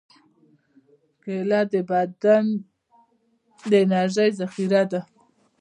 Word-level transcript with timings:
کېله 1.23 1.61
د 1.71 1.73
بدن 1.89 2.45
د 3.69 3.71
انرژۍ 3.85 4.29
ذخیره 4.39 4.83
ده. 4.91 5.01